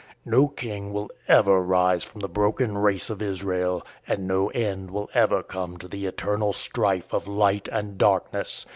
[0.25, 5.11] No king will ever rise from the broken race of Israel, and no end will
[5.13, 8.65] ever come to the eternal strife of light and darkness.